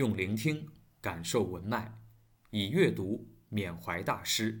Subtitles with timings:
[0.00, 0.66] 用聆听
[1.02, 1.92] 感受文脉，
[2.48, 4.58] 以阅读缅怀大师，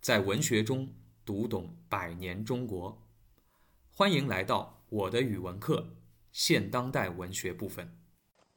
[0.00, 0.92] 在文学中
[1.24, 3.00] 读懂百年中国。
[3.94, 5.86] 欢迎来到我的语文课
[6.32, 7.88] 现当代文学部分。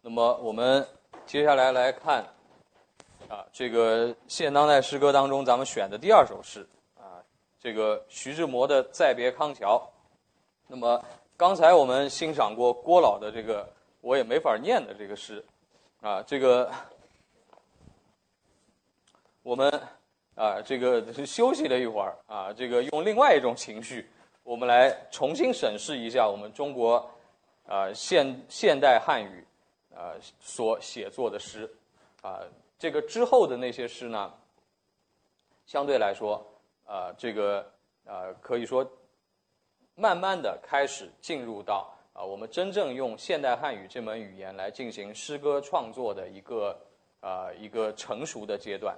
[0.01, 0.83] 那么我们
[1.27, 2.25] 接下来来看
[3.27, 7.21] 啊，这个现当代诗歌当中咱们选的第二首诗啊，
[7.59, 9.77] 这个徐志摩的《再别康桥》。
[10.65, 11.05] 那么
[11.37, 13.71] 刚才我们欣赏过郭老的这个
[14.01, 15.45] 我也没法念的这个诗。
[16.01, 16.71] 啊，这个
[19.43, 19.69] 我们
[20.35, 24.09] 啊，这个休息了一会儿啊，这个用另外一种情绪，
[24.43, 27.05] 我们来重新审视一下我们中国
[27.67, 29.45] 啊现现代汉语
[29.93, 31.69] 啊所写作的诗
[32.21, 32.39] 啊，
[32.77, 34.33] 这个之后的那些诗呢，
[35.65, 36.41] 相对来说
[36.85, 37.59] 啊，这个
[38.05, 38.89] 啊可以说
[39.95, 41.93] 慢慢的开始进入到。
[42.19, 46.77] 啊，我们真正用现代汉语这门语言来进行诗歌创作的一个
[47.21, 48.93] 啊一个成熟的阶段，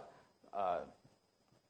[0.49, 0.84] 呃，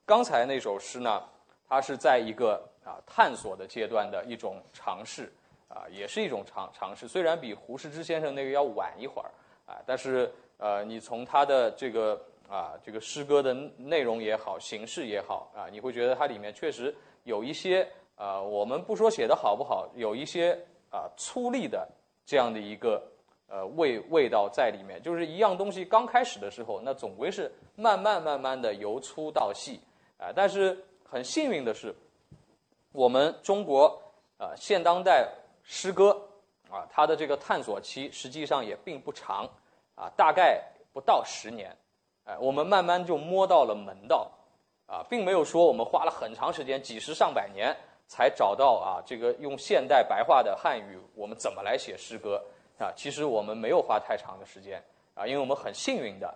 [0.05, 1.21] 刚才那首诗呢，
[1.67, 2.53] 它是在一个
[2.85, 5.29] 啊探索的阶段的一种尝试，
[5.67, 7.05] 啊，也是一种尝尝试。
[7.05, 9.29] 虽然比胡适之先生那个要晚一会儿，
[9.65, 20.57] 啊，但是呃，你从他的这个啊这个诗歌的内容也好，形式也好，啊，你会觉得它里面确实有一些啊，我们不说写的好不好，有一些。
[20.91, 21.87] 啊，粗粝的
[22.25, 23.01] 这样的一个
[23.47, 29.79] 呃味味道在里面，就是一样东西刚开始的时候，那总归是慢慢慢慢的由粗到细
[30.17, 30.33] 啊。
[30.35, 31.95] 但是很幸运的是，
[32.91, 33.87] 我们中国
[34.37, 35.27] 啊现当代
[35.63, 36.11] 诗歌
[36.69, 39.49] 啊它的这个探索期实际上也并不长
[39.95, 40.61] 啊，大概
[40.91, 41.73] 不到十年，
[42.25, 44.29] 哎，我们慢慢就摸到了门道
[44.87, 47.73] 啊，并没有说我们花了很长时间，几十上百年。
[48.11, 52.43] 才找到啊，这个用现代白话的汉语，我们怎么来写诗歌
[52.77, 52.91] 啊？
[52.93, 56.27] 其实我们没有花太长的时间啊，因为我们很幸运的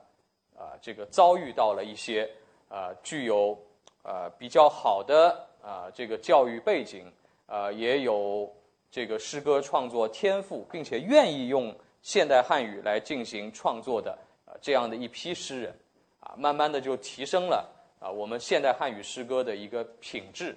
[0.58, 2.32] 啊，这个遭遇到了一些
[2.70, 3.60] 啊具有
[4.04, 7.12] 啊比较好的啊这个教育背景
[7.46, 8.50] 啊，也有
[8.90, 15.78] 这个诗歌创作天赋，并且愿意用现代汉语来进行创作的啊这样的一批诗人
[16.22, 17.70] 啊，慢慢的就提升了
[18.00, 20.56] 啊我们现代汉语诗歌的一个品质。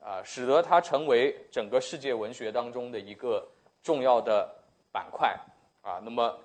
[0.00, 3.46] 啊，使得它成为整个世界文学当中的一个
[3.82, 4.48] 重要的
[4.92, 5.36] 板块
[5.82, 6.00] 啊。
[6.02, 6.38] 那么，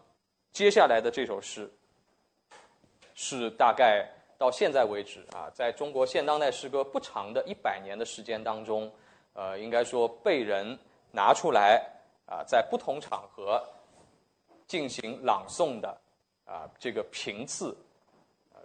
[0.51, 1.71] 接下来的这首诗
[3.13, 8.91] 是大概到现在为止啊，在中国现当代诗歌不长的一百年的时间当中，
[9.33, 10.77] 呃，应该说被人
[11.11, 11.81] 拿出来
[12.25, 13.63] 啊，在不同场合
[14.67, 15.95] 进行朗诵的
[16.45, 17.77] 啊，这个频次，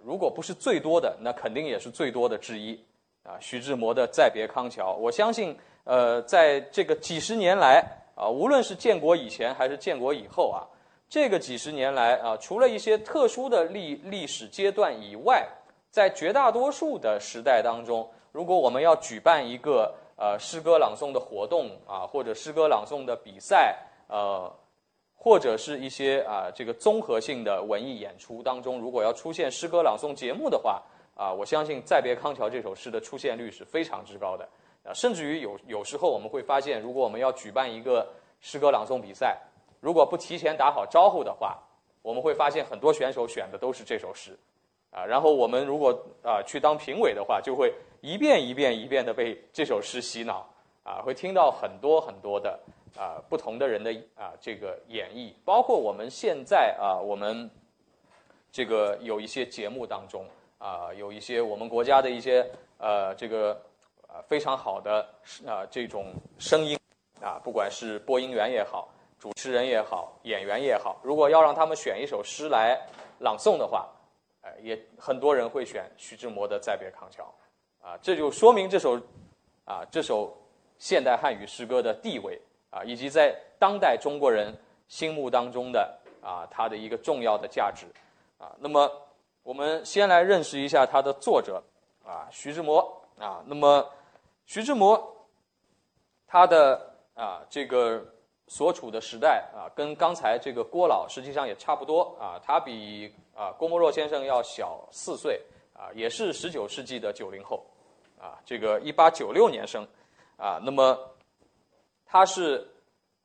[0.02, 2.82] 如果不是最多的，那肯定也是最多的之一。
[3.28, 7.84] 啊，徐志摩的《再别康桥》，我相信，呃，在这个几十年来
[8.14, 10.64] 啊，无论是建国以前还是建国以后啊，
[11.10, 15.46] 这个几十年来啊，除了一些特殊的历历史阶段以外，
[15.90, 24.50] 在绝大多数的时代当中，如果我们要举办一个呃诗歌朗诵的活动啊，或者诗歌朗诵的比赛，呃，
[25.14, 30.82] 或者是一些啊这个综合性的文艺演出当中，如果要出现诗歌朗诵节目的话。
[31.18, 34.48] 啊，我相信《再别康桥》这首诗的出现率是非常之高的。
[34.84, 38.08] 啊，甚至于有有时候我们会发现，如果我们要举办一个
[38.40, 39.36] 诗歌朗诵比赛，
[39.80, 41.58] 如果不提前打好招呼的话，
[42.02, 44.38] 我们会发现很多选手选的都是这首诗，
[44.92, 45.90] 啊，然后我们如果
[46.22, 50.48] 啊去当评委的话，就会一遍一遍一遍的被这首诗洗脑，
[50.84, 52.56] 啊，会听到很多很多的
[52.96, 57.50] 啊不同的人的啊这个演绎，包括我们现在啊我们
[58.52, 60.24] 这个有一些节目当中。
[60.58, 62.44] 啊，有一些我们国家的一些
[62.78, 63.60] 呃，这个
[64.08, 65.08] 呃非常好的
[65.46, 66.76] 啊这种声音
[67.22, 68.88] 啊，不管是播音员也好，
[69.20, 72.76] 主持人也好，演员也好，如果要让他们选一首诗来
[73.20, 73.88] 朗诵的话，
[74.42, 77.32] 呃，也很多人会选徐志摩的《再别康桥》，
[77.86, 79.00] 啊，这就说明这首
[79.64, 80.36] 啊这首
[80.78, 84.52] 现代汉语诗歌的地位啊，以及在当代中国人
[84.88, 87.86] 心目当中的啊它的一个重要的价值
[88.38, 88.90] 啊，那么。
[89.48, 91.62] 我们先来认识一下他的作者，
[92.04, 92.82] 啊，徐志摩
[93.18, 93.42] 啊。
[93.46, 93.82] 那么，
[94.44, 95.26] 徐志摩，
[96.26, 96.78] 他的
[97.14, 98.04] 啊这个
[98.46, 102.38] 所处的时代啊，跟刚才这个郭老实际上也差不多啊。
[102.44, 105.40] 他比啊郭沫若先生要小四岁
[105.72, 107.64] 啊，也是十九世纪的九零后
[108.20, 108.36] 啊。
[108.44, 109.82] 这个一八九六年生
[110.36, 110.60] 啊。
[110.62, 110.94] 那么，
[112.04, 112.70] 他是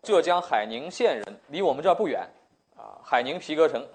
[0.01, 2.25] 浙江海宁县人，离我们这儿不远
[2.77, 3.85] 啊，海宁皮革城。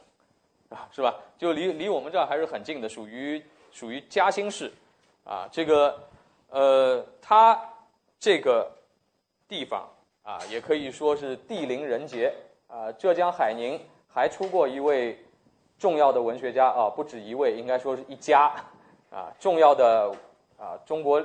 [0.68, 1.14] 啊， 是吧？
[1.36, 3.42] 就离离我们这儿还是很近的，属于
[3.72, 4.72] 属于嘉兴市，
[5.24, 5.98] 啊，这个
[6.50, 7.60] 呃，它
[8.18, 8.70] 这个
[9.46, 9.88] 地方
[10.22, 12.32] 啊，也可以说是地灵人杰
[12.66, 12.90] 啊。
[12.92, 15.18] 浙江海宁还出过一位
[15.78, 18.52] 重要的文学家啊，不止一位，应该说是一家
[19.10, 20.12] 啊，重要的
[20.58, 21.24] 啊，中国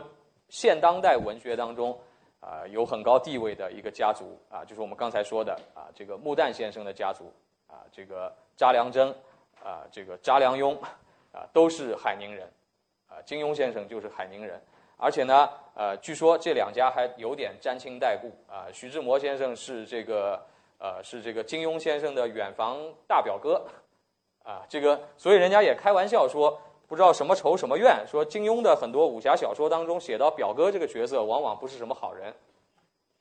[0.49, 1.97] 现当代文学当中
[2.39, 7.33] 啊有很高地位的一个家族啊，就是我们刚才说的啊，这个穆旦先生的家族
[7.67, 9.11] 啊，这个查良铮
[9.63, 10.77] 啊，这个查良镛
[11.31, 12.51] 啊，都是海宁人
[13.07, 14.61] 啊，金庸先生就是海宁人。
[14.97, 18.67] 而且呢，呃，据说这两家还有点沾亲带故啊。
[18.71, 20.41] 徐志摩先生是这个，
[20.77, 22.77] 呃，是这个金庸先生的远房
[23.07, 23.65] 大表哥，
[24.43, 26.57] 啊，这个，所以人家也开玩笑说，
[26.87, 32.33] 不知道什么仇什么怨，说金庸的很多武侠小说当中写到表哥这个角色，往往不是什么好人，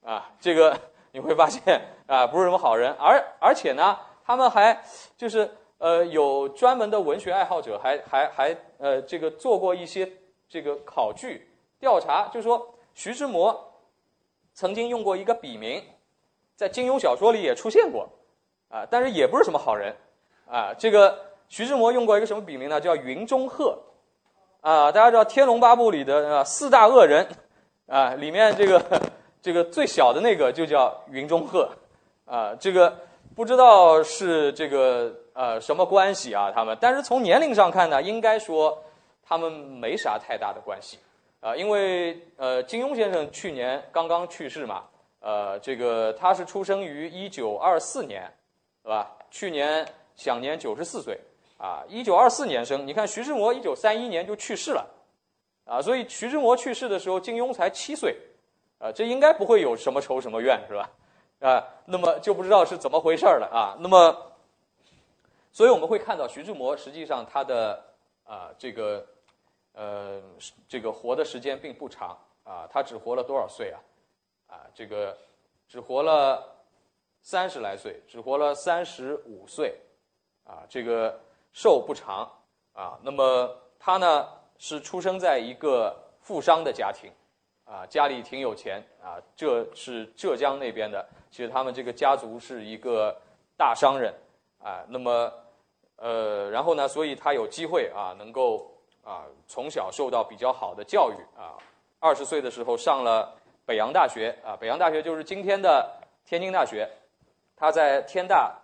[0.05, 0.79] 啊，这个
[1.11, 2.93] 你会发现啊，不是什么好人。
[2.99, 4.85] 而而且呢，他们还
[5.17, 5.51] 就是
[5.83, 10.09] 呃，有专门的文学爱好者，还还还呃，这个做过一些
[10.49, 11.49] 这个考据。
[11.81, 13.73] 调查就说，徐志摩
[14.55, 15.83] 曾经用过一个笔名，
[16.55, 18.09] 在金庸小说里也出现过，
[18.69, 19.93] 啊，但是也不是什么好人，
[20.49, 21.19] 啊，这个
[21.49, 22.81] 徐志摩用过一个什么笔名呢？
[22.81, 23.77] 叫云中鹤，
[24.61, 27.27] 啊，大家知道《天龙八部》里的四大恶人，
[27.89, 28.81] 啊，里面这个
[29.43, 31.69] 这个最小的那个就叫云中鹤，
[32.25, 32.97] 啊，这个
[33.35, 36.51] 不知道是这个呃什么关系啊？
[36.55, 38.83] 他们，但是从年龄上看呢，应该说
[39.23, 40.99] 他们没啥太大的关系。
[41.41, 44.85] 啊，因为呃，金庸先生去年刚刚去世嘛，
[45.21, 48.33] 呃，这个他是出生于一九二四年，
[48.85, 49.11] 对吧？
[49.29, 49.85] 去年
[50.15, 51.19] 享年九十四岁，
[51.59, 52.87] 啊，一九二四年生。
[52.87, 54.89] 你看徐志摩一九三一年就去世了，
[55.65, 58.17] 啊，所以徐志摩去世的时候，金庸才七岁，
[58.79, 60.91] 啊，这应该不会有什么仇什么怨，是吧？
[61.41, 63.75] 啊，那么就不知道是怎么回事了啊。
[63.81, 64.17] 那么，
[65.53, 67.85] 所以我们会看到徐志摩实际上他的
[68.25, 69.07] 啊这个。
[69.75, 70.21] 呃，
[70.69, 72.15] 这个活的时间并不长
[72.45, 73.81] 啊，他只活了多少岁啊？
[74.49, 75.17] 啊，这个
[75.67, 76.47] 只活了
[77.23, 79.75] 三十来岁，只活了三十五岁，
[80.45, 81.19] 啊，这个
[81.55, 82.31] 寿不长
[82.75, 83.01] 啊。
[83.03, 84.29] 那么他呢
[84.59, 87.11] 是出生在一个富商的家庭，
[87.65, 93.19] 啊，家里挺有钱啊，这是浙江那边的，其实他们这个家族是一个
[93.57, 94.13] 大商人
[94.59, 94.85] 啊。
[94.87, 95.33] 那么
[96.03, 98.69] 呃，然后呢，所以他有机会啊，能够。
[99.05, 101.59] 啊，从小受到比较好的教育啊，
[101.99, 103.35] 二十岁的时候上了
[103.67, 105.91] 北洋大学啊，北洋大学就是今天的
[106.25, 106.89] 天津大学，
[107.57, 108.57] 他在天大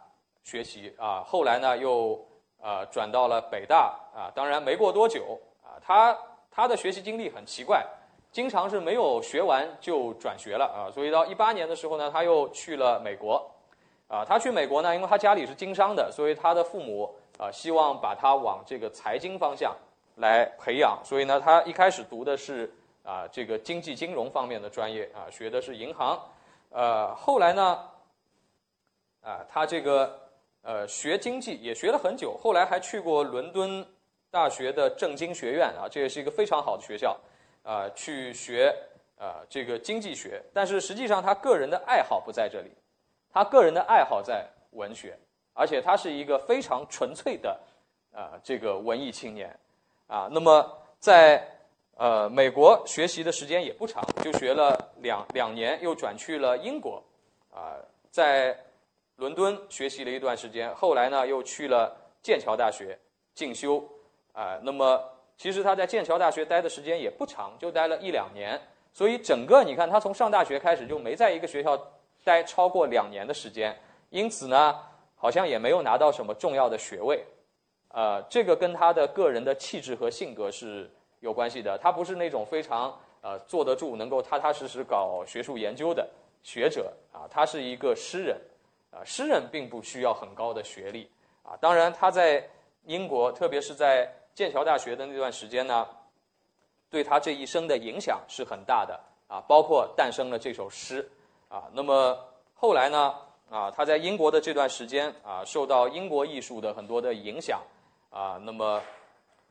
[0.44, 2.16] 学习啊，后来呢又
[2.62, 6.16] 啊转到了北大啊，当然没过多久啊，他
[6.52, 7.84] 他的学习经历很奇怪，
[8.30, 13.44] 经常是没有学完就转学了啊，所以到一八年的时候呢，他又去了美国
[14.06, 19.74] 啊，他去美国呢，因为他家里是经商的，所以他的父母啊希望把他往这个财经方向。
[20.20, 22.68] 来培养，所以呢，他一开始读的是
[23.04, 26.20] 啊这个经济金融方面的专业啊，学的是银行，
[26.70, 27.88] 呃，后来呢，
[29.22, 30.18] 啊，他这个
[30.62, 33.86] 呃学经济也学了很久，后来还去过伦敦
[34.28, 37.16] 大学的政经学院啊，这也是一个非常好的学校
[37.62, 38.74] 啊，去学
[39.16, 42.72] 啊这个经济学，但是实际上他个人的爱好不在这里，
[43.32, 45.16] 他个人的爱好在文学，
[45.58, 47.58] 而且他是一个非常纯粹的
[48.14, 49.54] 啊这个文艺青年。
[50.06, 50.66] 啊，那么
[50.98, 51.46] 在
[51.96, 57.02] 呃美国学习的时间也不长，就学了两两年，又转去了英国，
[57.52, 57.76] 啊，
[58.10, 58.58] 在
[59.16, 62.98] 伦敦学习了一段时间，后来呢又去了剑桥大学
[63.34, 63.86] 进修，
[64.32, 64.98] 啊，那么
[65.36, 68.58] 其实他在剑桥大学待的时间也不长，就待了一两年，
[68.94, 71.78] 所以整个你看他从上大学开始就没在一个学校
[72.24, 73.78] 待超过两年的时间，
[74.08, 74.74] 因此呢，
[75.18, 77.22] 好像也没有拿到什么重要的学位。
[77.88, 81.76] 呃，这个跟他的个人的气质和性格是有关系的。
[81.78, 86.08] 他不是那种非常呃坐得住、能够踏踏实实搞学术研究的
[86.42, 87.26] 学者啊。
[87.30, 88.38] 他是一个诗人
[88.90, 91.10] 啊，诗人并不需要很高的学历
[91.42, 91.56] 啊。
[91.60, 92.46] 当然，他在
[92.84, 95.86] 英国，特别是在剑桥大学的那段时间呢，
[96.90, 99.42] 对他这一生的影响是很大的啊。
[99.48, 101.10] 包括诞生了这首诗
[101.48, 101.64] 啊。
[101.72, 102.18] 那么
[102.54, 103.14] 后来呢
[103.50, 107.60] 啊，他在英国的这段时间啊，受到英国艺术的很多的影响。
[108.10, 108.80] 啊，那么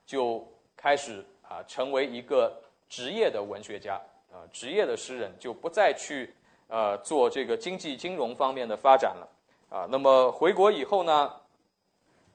[0.04, 0.44] 就
[0.76, 2.52] 开始啊，成为一个
[2.90, 4.02] 职业的文学家
[4.32, 6.34] 啊，职业的诗人，就不再去
[6.68, 9.30] 呃做这个经济金融方面的发展了
[9.70, 9.88] 啊。
[9.92, 11.32] 那么回国以后呢，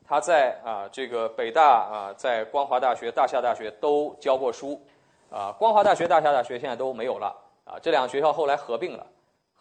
[0.07, 4.81] 他在啊这个北大啊，在光华大学、大夏大学都教过书
[5.28, 5.50] 啊。
[5.59, 9.04] 光华大学、大夏大学现在都没有了啊，这两个学校后来合并了。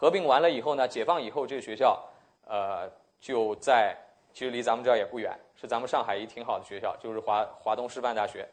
[0.01, 2.03] 合并完了以后呢，解放以后，这个学校
[2.48, 2.89] 呃
[3.20, 3.96] 就在。
[4.34, 8.48] 其实离咱们这儿也不远，是咱们上海一挺好的学校，就是华华东师范大学，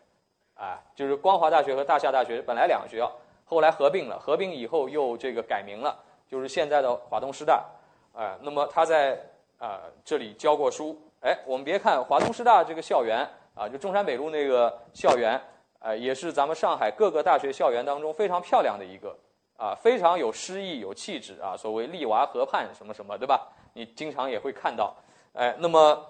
[0.56, 3.08] 啊，就是光华大学和大夏大学本来两个学校，
[3.44, 5.96] 后来合并了，合并以后又这个改名了，
[6.28, 7.64] 就是现在的华东师大，
[8.12, 9.16] 啊，那么他在
[9.58, 13.24] 啊这里教过书，哎，我们别看华东师大这个校园
[13.54, 15.40] 啊，就中山北路那个校园，
[15.78, 19.16] 呃，也是咱们上海各个大学校园当中非常漂亮的一个
[19.58, 21.54] 啊，非常有诗意、有气质啊。
[21.54, 23.48] 所谓“丽娃河畔”什么什么，对吧？
[23.74, 24.96] 你经常也会看到。
[25.34, 26.06] 哎，那么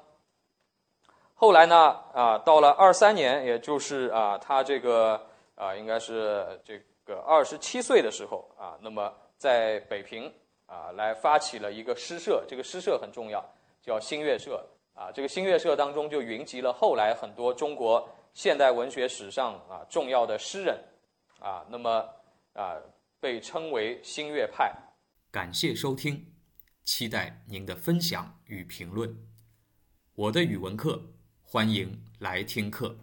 [1.35, 1.99] 后来呢？
[2.13, 5.21] 啊，到了二三年，也就是啊，他这个
[5.55, 10.33] 啊，应该是这个二十七岁的时候啊，那么在北平
[10.67, 12.45] 啊，来发起了一个诗社。
[12.47, 13.45] 这个诗社很重要，
[13.83, 14.63] 叫新月社。
[14.95, 20.77] 啊，这个新月社当中就云集了后来很多中国现代文学史上啊重要的诗人，
[21.39, 22.05] 啊，那么
[22.53, 22.77] 啊
[23.21, 24.73] 被称为新月派。
[25.31, 26.33] 感谢收听，
[26.85, 29.17] 期待您的分享与评论。
[30.15, 32.99] 我的语文课，欢迎来听课。